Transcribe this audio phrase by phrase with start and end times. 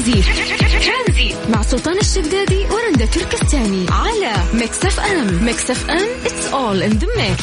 [0.00, 7.06] ترانزيت مع سلطان الشدادي ورندا تركستاني على Mix FM Mix FM it's all in the
[7.06, 7.40] mix.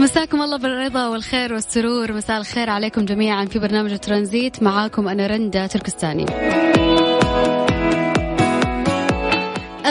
[0.00, 2.12] مساكم الله بالرضا والخير والسرور.
[2.12, 4.62] مساء الخير عليكم جميعا في برنامج ترانزيت.
[4.62, 6.26] معاكم أنا رندا تركستاني.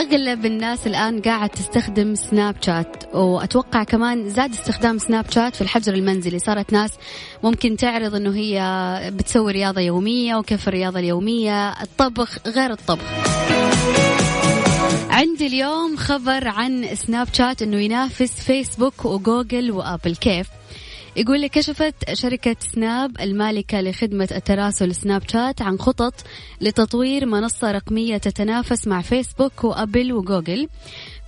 [0.02, 5.94] أغلب الناس الآن قاعد تستخدم سناب شات وأتوقع كمان زاد استخدام سناب شات في الحجر
[5.94, 6.38] المنزلي.
[6.38, 6.90] صارت ناس
[7.42, 13.04] ممكن تعرض أنه هي بتسوي رياضة يومية وكيف الرياضة اليومية الطبخ غير الطبخ.
[15.10, 20.16] عندي اليوم خبر عن سناب شات إنه ينافس فيسبوك وجوجل وآبل.
[20.16, 20.46] كيف؟
[21.16, 26.14] يقول لي كشفت شركة سناب المالكة لخدمة التراسل سناب شات عن خطط
[26.60, 30.68] لتطوير منصة رقمية تتنافس مع فيسبوك وأبل وجوجل.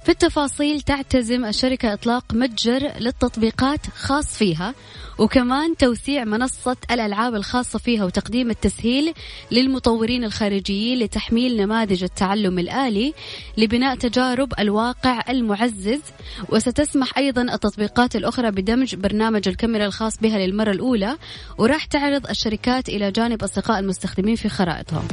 [0.04, 4.74] في التفاصيل تعتزم الشركة إطلاق متجر للتطبيقات خاص فيها
[5.18, 9.14] وكمان توسيع منصة الألعاب الخاصة فيها وتقديم التسهيل
[9.50, 13.14] للمطورين الخارجيين لتحميل نماذج التعلم الآلي
[13.56, 16.00] لبناء تجارب الواقع المعزز.
[16.48, 21.16] وستسمح أيضا التطبيقات الأخرى بدمج برنامج الكاميرا الخاص بها للمرة الأولى
[21.58, 25.08] وراح تعرض الشركات إلى جانب أصدقاء المستخدمين في خرائطهم.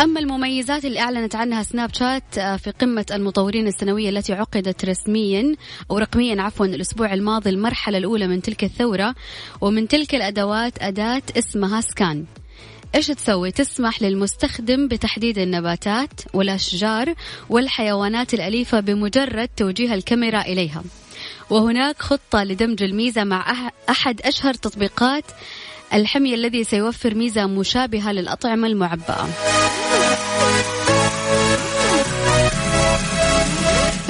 [0.00, 5.56] أما المميزات اللي أعلنت عنها سناب شات آه، في قمة المطورين السنوية التي عقدت رسميا
[5.90, 9.14] أو رقميا عفوا الأسبوع الماضي المرحلة الأولى من تلك الثورة
[9.60, 12.24] ومن تلك الأدوات أداة اسمها سكان
[12.94, 17.14] إيش تسوي؟ تسمح للمستخدم بتحديد النباتات والأشجار
[17.50, 20.82] والحيوانات الأليفة بمجرد توجيه الكاميرا إليها.
[21.50, 25.24] وهناك خطة لدمج الميزة مع أحد أشهر تطبيقات
[25.94, 29.28] الحمية الذي سيوفر ميزة مشابهة للأطعمة المعبأة.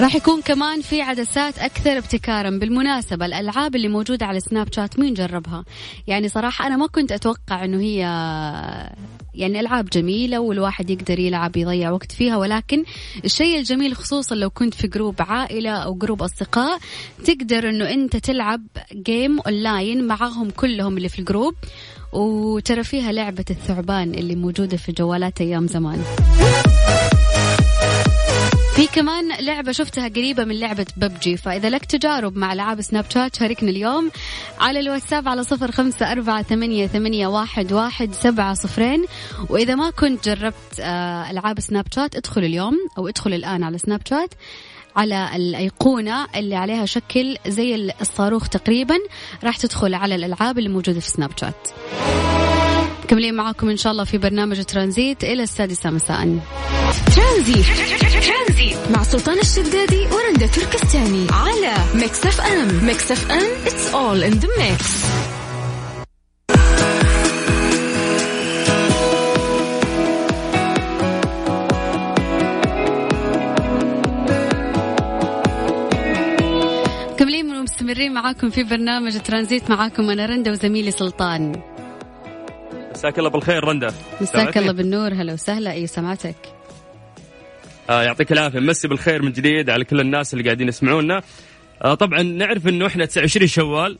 [0.01, 2.51] راح يكون كمان في عدسات أكثر ابتكارا.
[2.51, 5.65] بالمناسبة الألعاب اللي موجودة على سناب شات مين جربها؟
[6.07, 7.99] يعني صراحة أنا ما كنت أتوقع إنه هي
[9.35, 12.85] يعني ألعاب جميلة والواحد يقدر يلعب يضيع وقت فيها ولكن
[13.25, 16.79] الشيء الجميل خصوصا لو كنت في group عائلة أو group أصدقاء
[17.25, 18.63] تقدر إنه أنت تلعب
[18.93, 21.55] game online معاهم كلهم اللي في ال group.
[22.13, 26.03] وترى فيها لعبة الثعبان اللي موجودة في جوالات أيام زمان.
[28.75, 33.37] في كمان لعبة شفتها قريبة من لعبة ببجي فإذا لك تجارب مع ألعاب سناب شات
[33.37, 34.11] شاركنا اليوم
[34.61, 39.05] على الواتساب على صفر خمسة أربعة ثمانية, ثمانية واحد, واحد سبعة صفرين.
[39.51, 44.01] وإذا ما كنت جربت آه، ألعاب سناب شات ادخل اليوم أو ادخل الآن على سناب
[44.09, 44.35] شات
[44.97, 48.97] على الأيقونة اللي عليها شكل زي الصاروخ تقريبا
[49.45, 51.69] راح تدخل على الألعاب اللي موجودة في سناب شات.
[53.05, 55.25] مكملين معاكم إن شاء الله في برنامج ترانزيت.
[55.25, 56.39] إلى السادسة مساء.
[57.17, 57.67] ترانزيت.
[58.91, 61.27] مع سلطان الشدادي ورندا تركستاني.
[61.31, 64.85] على Mix FM Mix FM it's all in the mix.
[77.13, 79.71] مكملين ومستمرين معاكم في برنامج ترانزيت.
[79.71, 81.63] معاكم أنا رندا وزميلي سلطان.
[83.05, 83.93] مساك الله بالخير رندا.
[84.21, 85.13] مساك الله بالنور.
[85.13, 85.73] هلا وسهلا.
[85.73, 86.35] اي سمعتك.
[87.91, 88.61] آه يعطيك العافية.
[88.61, 91.23] مسي بالخير من جديد على كل الناس اللي قاعدين يسمعونا.
[91.83, 93.99] آه طبعا نعرف إنه إحنا 29 شوال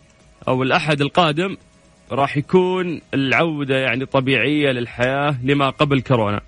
[0.49, 1.57] أو الأحد القادم
[2.13, 6.41] راح يكون العودة يعني طبيعية للحياة لما قبل كورونا.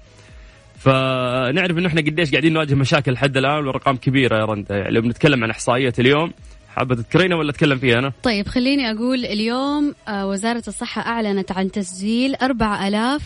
[0.78, 4.76] فنعرف إنه إحنا قديش قاعدين نواجه مشاكل لحد الآن والارقام كبيرة يا رندا.
[4.76, 6.32] يعني لو بنتكلم عن احصائيات اليوم
[6.76, 11.70] حابة تذكرينا ولا أتكلم فيها أنا؟ طيب خليني أقول اليوم آه، وزارة الصحة أعلنت عن
[11.70, 13.22] تسجيل 4000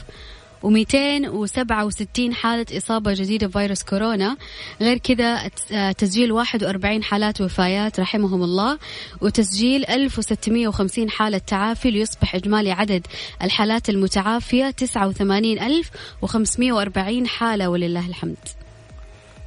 [0.65, 4.37] و267 حالة إصابة جديدة بفيروس كورونا
[4.81, 8.79] غير كذا آه، تسجيل 41 حالات وفايات رحمهم الله
[9.21, 13.07] وتسجيل 1650 حالة تعافي ليصبح إجمالي عدد
[13.43, 18.60] الحالات المتعافية 89540 حالة ولله الحمد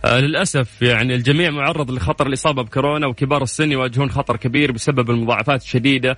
[0.06, 6.18] للأسف يعني الجميع معرض لخطر الإصابة بكورونا وكبار السن يواجهون خطر كبير بسبب المضاعفات الشديدة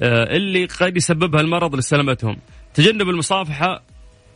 [0.00, 2.36] آه اللي قد يسببها المرض لسلامتهم.
[2.74, 3.82] تجنب المصافحة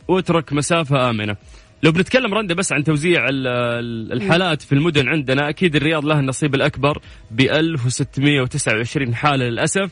[0.07, 1.35] واترك مسافة آمنة.
[1.83, 7.01] لو بنتكلم رنده بس عن توزيع الحالات في المدن عندنا أكيد الرياض لها النصيب الأكبر
[7.31, 9.91] ب 1629 حالة للأسف.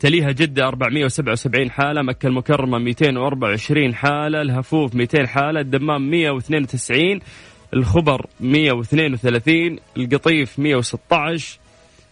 [0.00, 7.20] تليها جدة 477 حالة مكة المكرمة 224 حالة الهفوف 200 حالة الدمام 192
[7.74, 11.58] الخبر 132 القطيف 116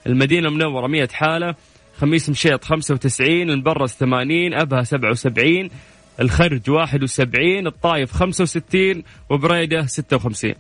[0.07, 1.55] المدينة المنورة 100 حالة
[1.99, 5.71] خميس مشيط 95 المبرز 80 أبها 77
[6.21, 10.55] الخرج 71 الطايف 65 وبريدة 56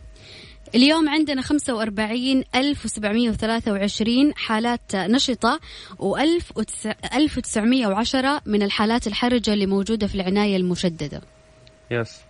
[0.75, 5.61] اليوم عندنا 45 1723 حالات نشطة
[5.99, 6.07] و1910
[8.47, 11.23] من الحالات الحرجة اللي موجودة في العناية المشددة.
[11.91, 12.21] يس.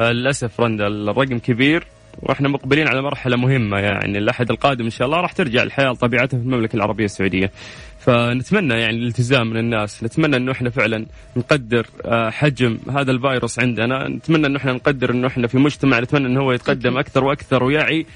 [0.00, 1.86] للأسف رندا الرقم كبير
[2.22, 6.38] وإحنا مقبلين على مرحلة مهمة يعني الأحد القادم إن شاء الله راح ترجع الحياة لطبيعتها
[6.38, 7.50] في المملكة العربية السعودية.
[7.98, 11.06] فنتمنى يعني الالتزام من الناس، نتمنى إنه إحنا فعلا
[11.36, 16.26] نقدر آه، حجم هذا الفيروس عندنا، نتمنى إنه إحنا نقدر إنه إحنا في مجتمع نتمنى
[16.26, 18.06] إنه هو يتقدم أكثر وأكثر ويعي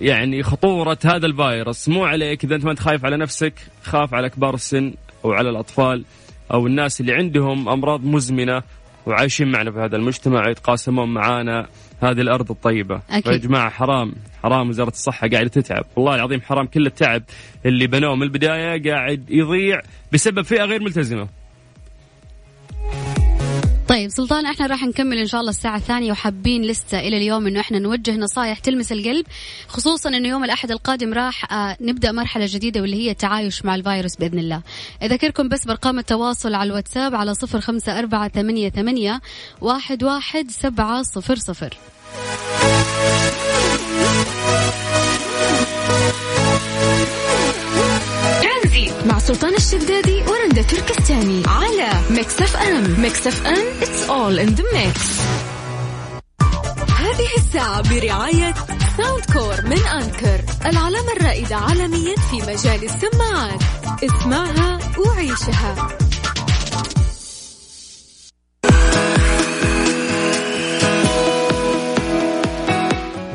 [0.00, 4.28] يعني خطورة هذا الفيروس، مو عليك إذا أنت ما انت خايف على نفسك، خاف على
[4.30, 4.92] كبار السن
[5.24, 6.04] أو على الأطفال
[6.52, 8.62] أو الناس اللي عندهم أمراض مزمنة
[9.08, 11.66] وعايشين معنا في هذا المجتمع يتقاسمون معانا
[12.02, 13.00] هذه الأرض الطيبة.
[13.10, 13.32] أكيد.
[13.32, 15.84] يا جماعة حرام حرام وزارة الصحة قاعدة تتعب.
[15.96, 17.22] والله العظيم حرام كل التعب
[17.66, 19.80] اللي بنوه من البداية قاعد يضيع
[20.12, 21.28] بسبب فئة غير ملتزمة.
[23.98, 27.60] طيب سلطان إحنا راح نكمل إن شاء الله الساعة الثانية وحابين لسه إلى اليوم إنه
[27.60, 29.26] إحنا نوجه نصائح تلمس القلب
[29.68, 34.16] خصوصا إنه يوم الأحد القادم راح آه نبدأ مرحلة جديدة واللي هي التعايش مع الفيروس
[34.16, 34.62] بإذن الله.
[35.02, 39.20] أذكركم بس بأرقام التواصل على الواتساب على صفر خمسة أربعة ثمانية, ثمانية
[39.60, 41.76] واحد, واحد سبعة صفر صفر.
[49.06, 54.98] مع سلطان الشدادي ورندا تركستاني على Mix FM Mix FM it's all in the mix.
[57.00, 58.54] هذه الساعة برعاية
[58.96, 63.62] Soundcore من Anker العلامة الرائدة عالميا في مجال السماعات.
[64.04, 65.88] اسمعها وعيشها.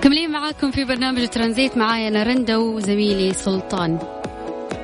[0.01, 1.77] كملين معاكم في برنامج ترانزيت.
[1.77, 4.22] معايا أنا رندا وزميلي سلطان.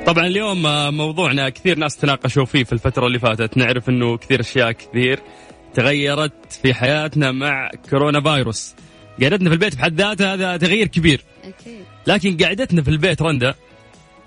[0.09, 3.57] طبعا اليوم آه، موضوعنا كثير ناس تناقشوا فيه في الفترة اللي فاتت.
[3.57, 5.19] نعرف إنه كثير أشياء كثير
[5.73, 8.75] تغيرت في حياتنا مع كورونا فايروس
[9.21, 11.21] قعدتنا في البيت بحد ذاتها هذا تغيير كبير.
[11.43, 11.83] أكيد.
[12.07, 13.53] لكن قعدتنا في البيت رندا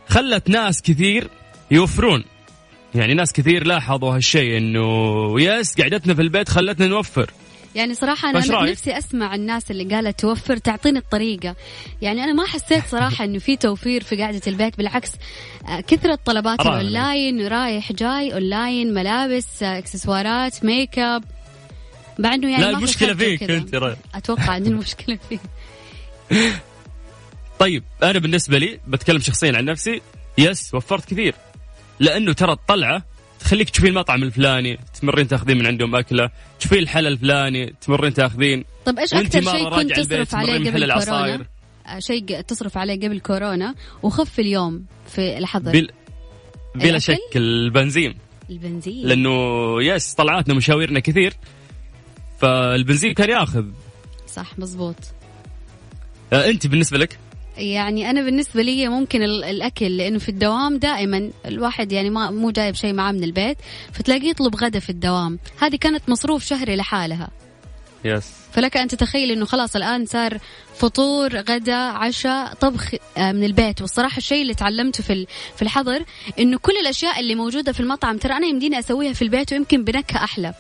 [0.09, 1.29] خلت ناس كثير
[1.71, 2.25] يوفرون.
[2.95, 7.31] يعني ناس كثير لاحظوا هالشيء إنه yes قعدتنا في البيت خلتنا نوفر.
[7.75, 11.57] يعني صراحة أنا نفسي أسمع الناس اللي قالت توفر تعطيني الطريقة.
[12.03, 15.11] يعني أنا ما حسيت صراحة إنه في توفير في قعدة البيت بالعكس
[15.69, 21.25] آه، كثرة طلبات الأونلاين رايح جاي أونلاين ملابس آه، إكسسوارات ميك اب
[22.19, 25.41] مع إنه يعني لا المشكلة فيك أنت أتوقع أن المشكلة فيك.
[27.59, 30.01] طيب أنا بالنسبة لي بتكلم شخصيا عن نفسي.
[30.39, 31.35] يس وفرت كثير.
[32.01, 33.05] لأنه ترى الطلعة
[33.45, 36.31] تخليك تشوفين المطعم الفلاني تمرين تاخذين من عندهم أكلة
[36.61, 38.65] تشوفين الحلا الفلاني تمرين تاخذين.
[38.85, 41.47] طيب إيش أكثر شيء كنت تصرف عليه قبل كورونا؟
[41.87, 45.73] آه، شيء تصرف عليه قبل كورونا وخف اليوم في الحظر.
[45.73, 45.91] بل...
[46.75, 48.15] بلا شك البنزين.
[48.51, 49.07] البنزين.
[49.07, 49.33] لأنه
[49.83, 51.35] يس طلعاتنا مشاويرنا كثير
[52.41, 53.65] فالبنزين كان ياخذ.
[54.27, 54.97] صح مزبوط.
[56.33, 57.19] آه أنت بالنسبة لك؟
[57.57, 62.75] يعني أنا بالنسبة لي ممكن الأكل لأنه في الدوام دائما الواحد يعني ما مو جايب
[62.75, 63.57] شيء معاه من البيت
[63.93, 65.39] فتلاقيه يطلب غدا في الدوام.
[65.61, 67.31] هذه كانت مصروف شهري لحالها.
[68.05, 70.39] يس فلك أن تتخيل إنه خلاص الآن صار
[70.77, 73.81] فطور غدا عشاء طبخ آه، من البيت.
[73.81, 75.27] والصراحة الشيء اللي تعلمته في
[75.57, 76.05] في الحظر
[76.39, 80.25] إنه كل الأشياء اللي موجودة في المطعم ترى أنا يمديني أسويها في البيت ويمكن بنكهة
[80.25, 80.55] أحلى.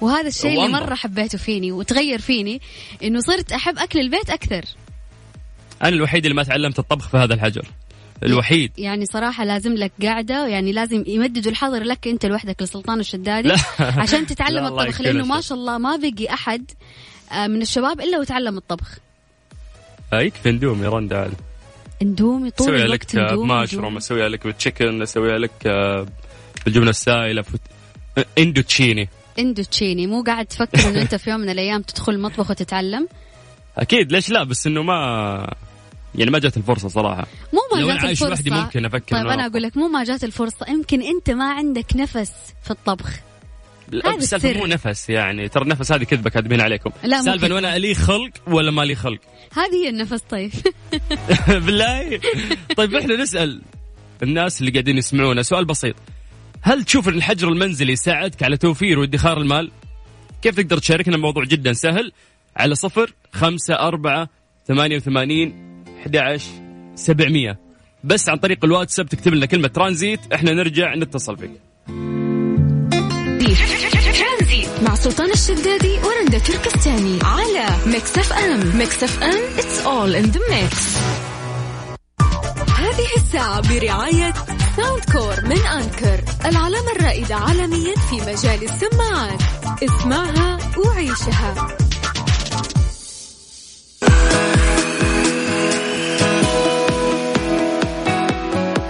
[0.00, 2.60] وهذا الشيء اللي مرة حبيته فيني وتغير فيني
[3.02, 4.64] إنه صرت أحب أكل البيت أكثر.
[5.82, 7.66] أنا الوحيد اللي ما تعلمت الطبخ في هذا الحجر.
[8.22, 8.72] الوحيد.
[8.78, 13.52] يعني صراحة لازم لك قاعدة يعني لازم يمددوا الحظر لك أنت لوحدك لسلطان الشدادي
[14.02, 16.70] عشان تتعلم الطبخ لأنه ما شاء الله ما بقي أحد
[17.32, 18.98] آه، من الشباب إلا وتعلم الطبخ.
[20.12, 21.34] آه، يكفي اندومي رندا عاد
[22.02, 26.06] اندومي طول اسويها لك بماشروم اسويها لك ب chicken اسويها لك آه،
[26.64, 27.44] بالجبنة السائلة
[28.38, 32.50] اندو تشيني اندو تشيني مو قاعد تفكر إنه أنت في يوم من الأيام تدخل المطبخ
[32.50, 33.08] وتتعلم؟
[33.78, 35.54] أكيد ليش لا؟ بس إنه ما
[36.14, 37.26] يعني ما جات الفرصة صراحة.
[37.52, 38.26] مو ما جات الفرصة.
[38.26, 40.66] لو وحدي ممكن أفكر طيب أنا أقول لك مو ما جات الفرصة.
[40.68, 43.10] يمكن أنت ما عندك نفس في الطبخ.
[43.90, 45.48] لا بس مو نفس يعني.
[45.48, 46.90] ترى النفس هذه كذبة كاتبين عليكم.
[47.04, 49.20] لا سالفة انه أنا لي خلق ولا ما لي خلق؟
[49.58, 50.52] هذه هي النفس طيب.
[51.66, 52.20] بالله.
[52.76, 53.62] طيب إحنا نسأل
[54.22, 55.94] الناس اللي قاعدين يسمعونا سؤال بسيط.
[56.62, 59.70] هل تشوف إن الحجر المنزلي يساعدك على توفير وادخار المال؟
[60.42, 62.12] كيف تقدر تشاركنا الموضوع جدا سهل؟
[62.56, 64.28] على صفر خمسة أربعة
[64.66, 65.67] ثمانية وثمانين
[66.00, 66.40] أحد
[66.94, 67.58] سبعمية.
[68.04, 71.50] بس عن طريق الواتساب تكتب لنا كلمة ترانزيت إحنا نرجع نتصل فيك.
[74.82, 78.76] مع سلطان الشدادي ورندا تركستاني على Mix FM.
[78.78, 80.74] Mix FM it's all in the mix.
[82.78, 84.34] هذه الساعة برعاية
[84.76, 89.42] Soundcore من Anker العلامة الرائدة عالميا في مجال السماعات.
[89.82, 91.68] اسمعها وعيشها.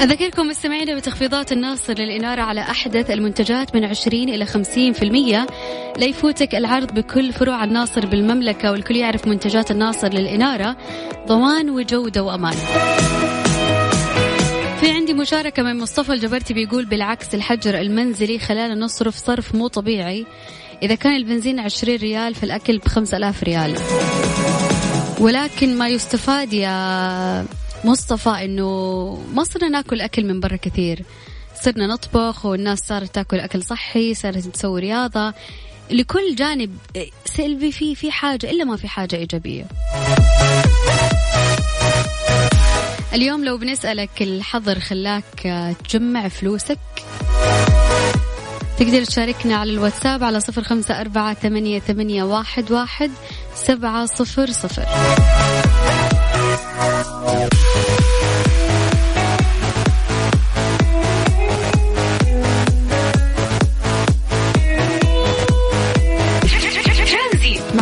[0.00, 4.52] أذكركم مستمعينا بتخفيضات الناصر للإنارة على أحدث المنتجات من 20 إلى 50%
[5.98, 10.76] لا يفوتك العرض بكل فروع الناصر بالمملكة والكل يعرف منتجات الناصر للإنارة.
[11.26, 12.56] ضمان وجودة وأمان.
[14.80, 20.26] في عندي مشاركة من مصطفى الجبرتي بيقول بالعكس الحجر المنزلي خلانا نصرف صرف مو طبيعي.
[20.82, 23.74] إذا كان البنزين 20 ريال فالأكل بخمسة آلاف ريال.
[25.20, 27.44] ولكن ما يستفاد يا
[27.84, 28.68] مصطفى إنه
[29.34, 31.04] ما صرنا ناكل أكل من برا كثير.
[31.62, 35.34] صرنا نطبخ والناس صارت تاكل أكل صحي صارت تسوي رياضة.
[35.90, 36.78] لكل جانب
[37.24, 39.66] سلبي في في حاجة إلا ما في حاجة إيجابية.
[43.14, 46.78] اليوم لو بنسألك الحظر خلاك تجمع فلوسك
[48.78, 53.10] تقدر تشاركنا على الواتساب على صفر خمسة أربعة ثمانية, ثمانية واحد, واحد
[53.54, 54.86] سبعة صفر صفر.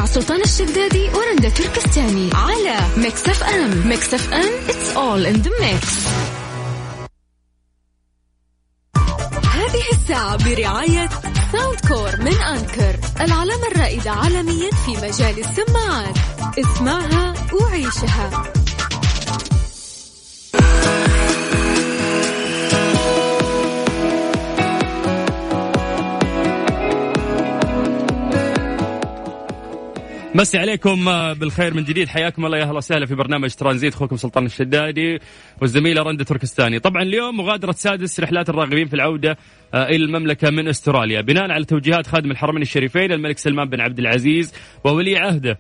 [0.07, 3.89] سلطان الشدادي ورندا تركستاني على Mix FM.
[3.89, 5.87] Mix FM it's all in the mix.
[9.47, 11.09] هذه الساعة برعاية
[11.53, 16.17] Soundcore من Anker العلامة الرائدة عالميا في مجال السماعات.
[16.59, 18.53] اسمعها وعيشها.
[30.37, 32.09] مسي عليكم آه، بالخير من جديد.
[32.09, 32.59] حياكم الله.
[32.59, 33.95] يا أهلا وسهلا في برنامج ترانزيت.
[33.95, 35.19] أخوكم سلطان الشدادي
[35.61, 36.79] والزميلة رنده تركستاني.
[36.79, 39.37] طبعا اليوم مغادرة سادس رحلات الراغبين في العودة
[39.75, 41.21] آه، إلى المملكة من أستراليا.
[41.21, 45.59] بناء على توجيهات خادم الحرمين الشريفين الملك سلمان بن عبد العزيز وولي عهده.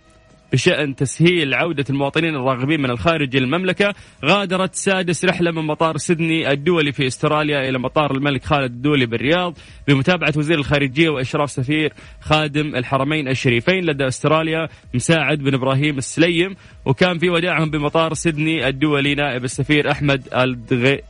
[0.52, 6.92] بشأن تسهيل عودة المواطنين الراغبين من الخارج المملكة غادرت سادس رحلة من مطار سيدني الدولي
[6.92, 13.28] في استراليا إلى مطار الملك خالد الدولي بالرياض بمتابعة وزير الخارجية وإشراف سفير خادم الحرمين
[13.28, 19.90] الشريفين لدى استراليا مساعد بن إبراهيم السليم وكان في وداعهم بمطار سيدني الدولي نائب السفير
[19.90, 20.28] أحمد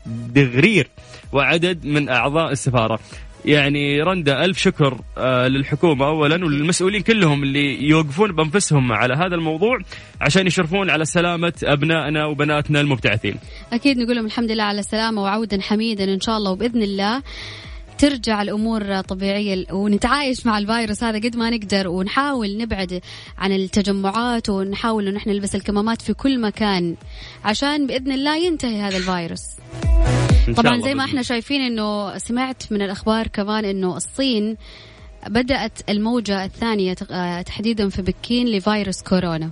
[0.07, 0.89] الدغرير
[1.33, 2.99] وعدد من أعضاء السفارة.
[3.47, 9.79] يعني رندا ألف شكر آه، للحكومة أولا وللمسؤولين كلهم اللي يوقفون بأنفسهم على هذا الموضوع
[10.21, 13.35] عشان يشرفون على سلامة أبنائنا وبناتنا المبتعثين
[13.73, 17.23] أكيد نقول لهم الحمد لله على السلامة وعودا حميدا إن شاء الله وبإذن الله
[17.99, 23.01] ترجع الأمور طبيعية ونتعايش مع الفيروس هذا قد ما نقدر ونحاول نبعد
[23.39, 26.97] عن التجمعات ونحاول انه إحنا نلبس الكمامات في كل مكان
[27.45, 29.43] عشان بإذن الله ينتهي هذا الفيروس.
[30.55, 34.57] طبعا زي ما إحنا شايفين إنه سمعت من الأخبار كمان إنه الصين
[35.29, 36.95] بدأت الموجة الثانية
[37.43, 39.51] تحديدا في بكين لفيروس كورونا.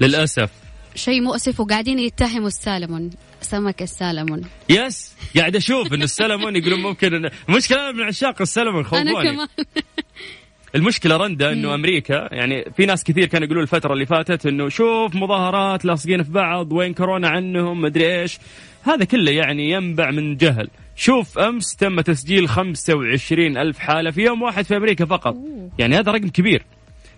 [0.00, 0.50] للأسف.
[0.94, 3.10] شيء مؤسف وقاعدين يتهموا السالمون.
[3.40, 4.42] سمك السالمون.
[4.68, 9.10] yes قاعد أشوف ان السلمون يقولون ممكن المشكلة من عشاق السلمون خوفوني.
[9.10, 9.48] أنا كمان.
[10.74, 15.14] المشكلة رندا إنه أمريكا يعني في ناس كثير كانوا يقولون الفترة اللي فاتت إنه شوف
[15.14, 18.38] مظاهرات لاصقين في بعض وين كورونا عنهم مدري إيش.
[18.82, 20.68] هذا كله يعني ينبع من جهل.
[20.96, 25.36] شوف أمس تم تسجيل 25 ألف حالة في يوم واحد في أمريكا فقط.
[25.78, 26.64] يعني هذا رقم كبير.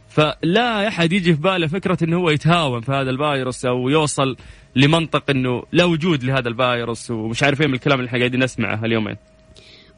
[0.09, 4.37] فلا أحد يجي في باله فكرة إنه هو يتهاون في هذا الفيروس أو يوصل
[4.77, 8.85] لمنطق إنه لا وجود لهذا الفيروس ومش عارف إيه من الكلام اللي إحنا قاعدين نسمعه
[8.85, 9.17] اليومين.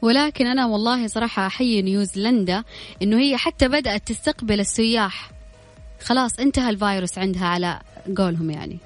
[0.01, 2.63] ولكن أنا والله صراحة أحيي نيوزيلندا
[3.01, 5.31] إنه هي حتى بدأت تستقبل السياح.
[6.01, 7.79] خلاص انتهى الفيروس عندها على
[8.17, 8.77] قولهم يعني.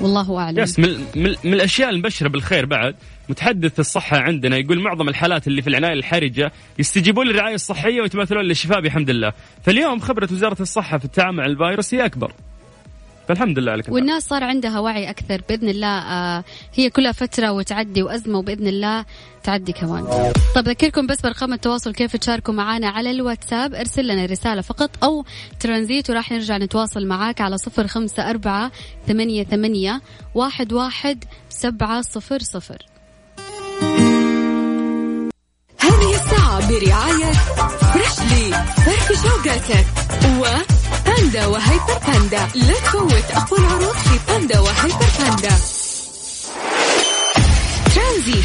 [0.00, 0.58] والله أعلم.
[0.58, 2.94] يس من, من, من الأشياء المبشرة بالخير بعد
[3.28, 8.80] متحدث الصحة عندنا يقول معظم الحالات اللي في العناية الحرجة يستجيبون للرعاية الصحية ويتمثلون للشفاء
[8.80, 9.32] بحمد الله.
[9.62, 12.32] فاليوم خبرة وزارة الصحة في التعامل مع الفيروس هي أكبر.
[13.28, 15.42] فالحمد لله على والناس صار عندها وعي أكثر.
[15.48, 19.04] بإذن الله آه هي كلها فترة وتعدي وأزمة وبإذن الله
[19.42, 20.32] تعدي كمان.
[20.54, 23.74] طب أذكركم بس بارقام التواصل كيف تشاركوا معنا على الواتساب.
[23.74, 25.24] ارسل لنا رسالة فقط أو
[25.60, 28.70] ترانزيت وراح نرجع نتواصل معاك على صفر خمسة أربعة
[29.08, 30.00] ثمانية ثمانية
[30.34, 32.86] واحد واحد سبعة صفر صفر.
[35.80, 37.32] هذه الساعة برعاية
[37.92, 39.86] فريشلي فرف شوقاتك
[40.40, 40.44] و
[41.20, 42.48] باندا وهيبر باندا.
[42.54, 45.56] لا تفوت أقوى العروض في باندا وهيبر باندا.
[47.94, 48.42] ترانزيت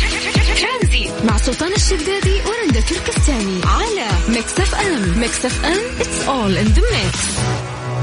[0.59, 3.61] ترانزيت مع سلطان الشدادي ورندا تركستاني.
[3.65, 5.19] على Mix FM.
[5.19, 5.81] Mix FM.
[5.99, 7.17] It's all in the mix.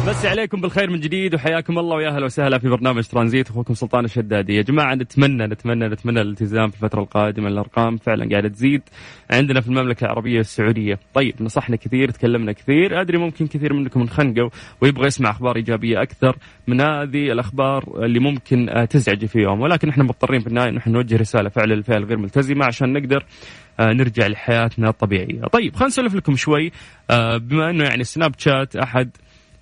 [0.06, 3.50] مسي عليكم بالخير من جديد وحياكم الله ويا أهلا وسهلا في برنامج ترانزيت.
[3.50, 4.56] أخوكم سلطان الشدادي.
[4.56, 7.48] يا جماعة نتمنى نتمنى نتمنى الالتزام في الفترة القادمة.
[7.48, 8.82] الأرقام فعلا قاعدة تزيد
[9.30, 10.98] عندنا في المملكة العربية السعودية.
[11.14, 13.00] طيب نصحنا كثير تكلمنا كثير.
[13.00, 18.68] أدري ممكن كثير منكم انخنقوا ويبغى يسمع أخبار إيجابية أكثر من هذه الأخبار اللي ممكن
[18.68, 19.60] آه، تزعج في يوم.
[19.60, 23.24] ولكن إحنا مضطرين في النهاية نحن نوجه رسالة فعلا للفئه الغير ملتزمة عشان نقدر
[23.80, 25.40] آه، نرجع لحياتنا الطبيعية.
[25.40, 26.72] طيب خلينا نسولف لكم شوي
[27.10, 29.10] آه، بما إنه يعني Snapchat أحد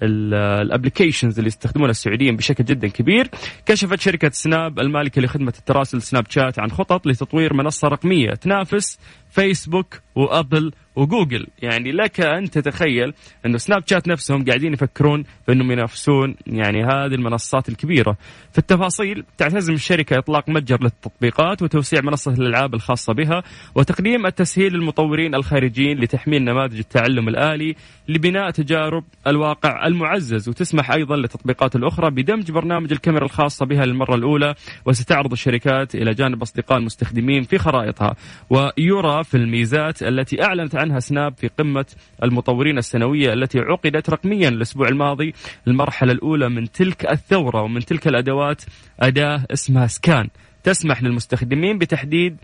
[0.02, 3.30] ال applications اللي يستخدمونها السعوديين بشكل جدا كبير.
[3.66, 8.98] كشفت شركة Snap المالكة لخدمة التراسل Snapchat عن خطط لتطوير منصة رقمية تنافس
[9.30, 13.12] فيسبوك وابل وجوجل يعني لك أن تتخيل
[13.46, 18.16] أنه سناب شات نفسهم قاعدين يفكرون في انهم ينافسون يعني هذه المنصات الكبيرة.
[18.52, 23.42] في التفاصيل تعتزم الشركة إطلاق متجر للتطبيقات وتوسيع منصة الألعاب الخاصة بها
[23.74, 27.74] وتقديم التسهيل للمطورين الخارجيين لتحميل نماذج التعلم الآلي
[28.08, 30.48] لبناء تجارب الواقع المعزز.
[30.48, 34.54] وتسمح أيضا للتطبيقات الأخرى بدمج برنامج الكاميرا الخاصة بها للمرة الأولى
[34.86, 38.16] وستعرض الشركات إلى جانب أصدقاء المستخدمين في خرائطها.
[38.50, 41.86] ويرى في الميزات التي أعلنت عنها سناب في قمة
[42.22, 45.34] المطورين السنوية التي عقدت رقميا الأسبوع الماضي
[45.68, 48.62] المرحلة الأولى من تلك الثورة ومن تلك الأدوات
[49.00, 50.28] أداة اسمها سكان.
[50.64, 52.36] تسمح للمستخدمين بتحديد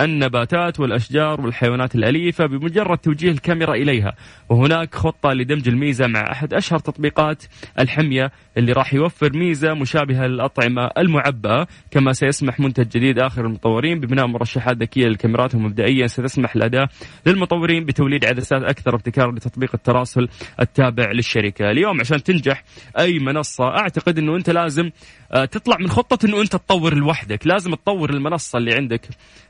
[0.00, 4.12] النباتات والأشجار والحيوانات الأليفة بمجرد توجيه الكاميرا إليها.
[4.48, 7.42] وهناك خطة لدمج الميزة مع أحد أشهر تطبيقات
[7.78, 11.66] الحمية اللي راح يوفر ميزة مشابهة للأطعمة المعبأة.
[11.90, 16.88] كما سيسمح منتج جديد آخر المطورين ببناء مرشحات ذكية للكاميرات ومبدئيا ستسمح الأداة
[17.26, 20.28] للمطورين بتوليد عدسات أكثر ابتكارا لتطبيق التراسل
[20.60, 21.70] التابع للشركة.
[21.70, 22.64] اليوم عشان تنجح
[22.98, 24.90] أي منصة أعتقد أنه أنت لازم
[25.32, 27.46] آه، تطلع من خطة أنه أنت تطور لوحدك.
[27.46, 29.08] لازم تطور المنصة اللي عندك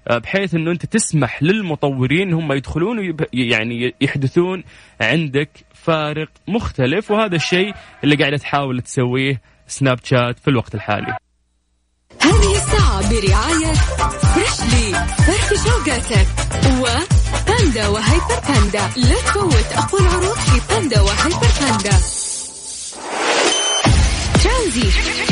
[0.08, 4.64] آه، بحيث أنه أنت تسمح للمطورين هم يدخلون يعني يحدثون
[5.00, 11.16] عندك فارق مختلف وهذا الشيء اللي قاعدة تحاول تسويه Snapchat في الوقت الحالي.
[12.20, 13.72] هذه الساعة برعاية
[14.32, 14.92] Freshly
[15.26, 16.26] فرف شوقاتك
[16.80, 16.86] و
[17.46, 21.98] باندا وهيبر باندا لا تفوت أقوى العروض في باندا وهيبر باندا
[24.42, 25.31] ترانزيت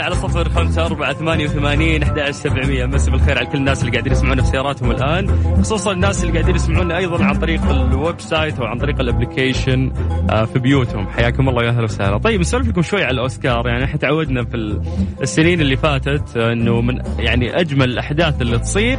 [0.00, 2.86] على صفر خمسة أربعة ثمانية وثمانين أحد سبعمية.
[2.86, 5.54] مسي بالخير على كل الناس اللي قاعدين يسمعونا في سياراتهم الآن.
[5.60, 9.92] خصوصا الناس اللي قاعدين يسمعونا أيضا عن طريق ال website أو عن طريق ال application
[10.30, 11.08] آه، في بيوتهم.
[11.08, 12.18] حياكم الله يا أهلا وسهلا.
[12.18, 13.66] طيب نسولف لكم شوي على الأوسكار.
[13.66, 14.80] يعني إحنا تعودنا في
[15.22, 18.98] السنين اللي فاتت أنه من يعني أجمل الأحداث اللي تصير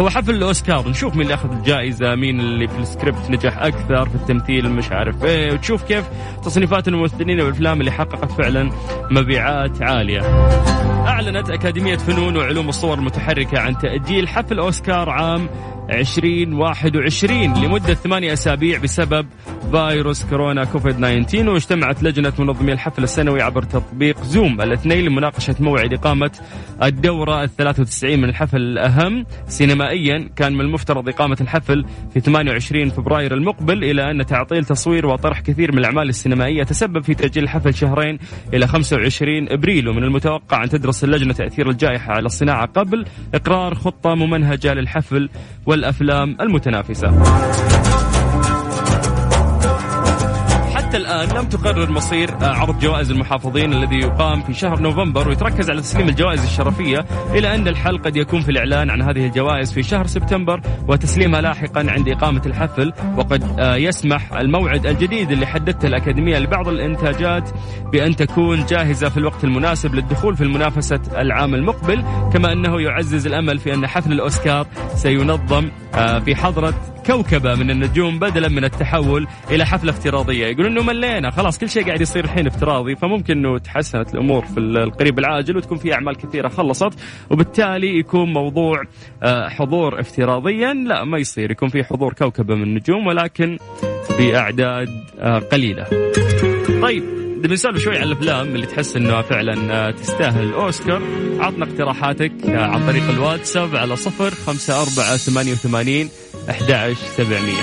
[0.00, 0.88] هو حفل الأوسكار.
[0.88, 5.24] نشوف مين اللي أخذ الجائزة مين اللي في السكريبت نجح أكثر في التمثيل مش عارف
[5.24, 5.52] إيه.
[5.52, 6.04] وتشوف كيف
[6.44, 8.70] تصنيفات الممثلين والأفلام اللي حققت فعلا
[9.10, 10.41] مبيعات عالية.
[11.06, 15.48] أعلنت أكاديمية فنون وعلوم الصور المتحركة عن تأجيل حفل أوسكار عام
[15.90, 19.26] 2021 لمدة ثمانية أسابيع بسبب
[19.70, 25.92] فيروس كورونا كوفيد 19 واجتمعت لجنة منظمي الحفل السنوي عبر تطبيق زوم الاثنين لمناقشة موعد
[25.92, 26.30] إقامة
[26.82, 29.26] الدورة ال 93 من الحفل الأهم.
[29.46, 35.40] سينمائيا كان من المفترض إقامة الحفل في 28 فبراير المقبل إلى أن تعطيل تصوير وطرح
[35.40, 36.62] كثير من الأعمال السينمائية.
[36.62, 38.18] تسبب في تأجيل الحفل شهرين
[38.54, 44.14] إلى 25 إبريل ومن المتوقع أن تدرس اللجنة تأثير الجائحة على الصناعة قبل إقرار خطة
[44.14, 45.28] ممنهجة للحفل.
[45.72, 47.22] والأفلام المتنافسة.
[50.92, 55.70] حتى الآن لم تقرر مصير آه، عرض جوائز المحافظين الذي يقام في شهر نوفمبر ويتركز
[55.70, 59.82] على تسليم الجوائز الشرفية إلى أن الحل قد يكون في الإعلان عن هذه الجوائز في
[59.82, 62.92] شهر سبتمبر وتسليمها لاحقا عند إقامة الحفل.
[63.16, 67.50] وقد آه، يسمح الموعد الجديد اللي حددته الأكاديمية لبعض الإنتاجات
[67.92, 72.04] بأن تكون جاهزة في الوقت المناسب للدخول في المنافسة العام المقبل.
[72.32, 76.74] كما أنه يعزز الأمل في أن حفل الأوسكار سينظم آه، في حضرة
[77.06, 80.46] كوكبة من النجوم بدلا من التحول إلى حفلة افتراضية.
[80.46, 81.30] يقولون أنه ملينا.
[81.30, 85.78] خلاص كل شيء قاعد يصير الحين افتراضي فممكن أنه تحسنت الأمور في القريب العاجل وتكون
[85.78, 86.92] في أعمال كثيرة خلصت
[87.30, 88.82] وبالتالي يكون موضوع
[89.22, 90.74] آه، حضور افتراضيا.
[90.74, 93.58] لا ما يصير يكون في حضور كوكبة من النجوم ولكن
[94.18, 95.86] بأعداد آه، قليلة.
[96.82, 97.04] طيب
[97.38, 101.02] نبي نسولف شوي على الأفلام اللي تحس إنها فعلا آه، تستاهل الاوسكار
[101.38, 106.08] عطنا اقتراحاتك عن طريق الواتساب على صفر خمسة أربعة ثمانية وثمانين
[106.48, 107.54] 11700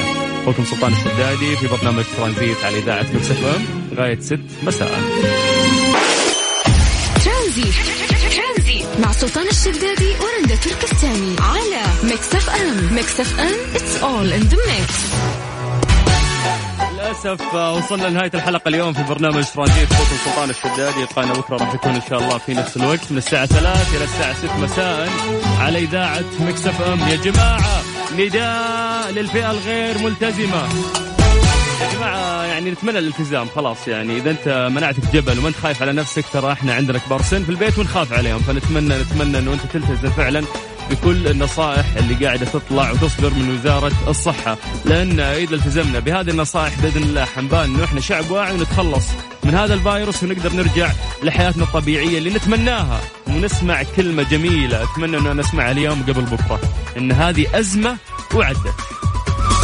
[0.44, 5.00] أخوكم سلطان الشدادي في برنامج ترانزيت على إذاعة Mix FM لغايه 6 مساء.
[7.26, 7.74] ترانزيت.
[9.00, 12.93] مع سلطان الشدادي ورندا تركستاني على Mix FM.
[12.95, 14.95] Mix FM it's all in the mix
[16.94, 19.89] للأسف وصلنا لنهاية الحلقة اليوم في برنامج ترانزيت.
[19.94, 23.46] صوت السلطان الشدادي لقانا بكرة راح يكون إن شاء الله في نفس الوقت من الساعة
[23.46, 25.10] 3 إلى الساعة 6 مساء
[25.60, 26.99] على إذاعة Mix FM.
[27.10, 27.82] يا جماعة
[28.17, 30.63] نداء للفئة الغير ملتزمة.
[31.82, 34.17] يا جماعة يعني نتمنى الالتزام خلاص يعني.
[34.17, 37.50] إذا أنت مناعتك جبل وما أنت خايف على نفسك ترى إحنا عندنا كبار سن في
[37.50, 38.39] البيت ونخاف عليهم.
[38.39, 40.43] فنتمنى نتمنى أنه أنت تلتزم فعلا.
[40.89, 47.04] بكل النصائح اللي قاعدة تطلع وتصدر من وزارة الصحة لأن إذا التزمنا بهذه النصائح بإذن
[47.04, 49.06] الله حنبان أنه إحنا شعب واعي ونتخلص
[49.43, 50.91] من هذا الفيروس ونقدر نرجع
[51.23, 56.60] لحياتنا الطبيعية اللي نتمناها ونسمع كلمة جميلة أتمنى أنه نسمعها اليوم قبل بكرة
[56.97, 57.97] إن هذه أزمة
[58.36, 58.75] وعدت.